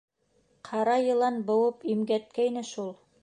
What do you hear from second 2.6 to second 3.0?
шул.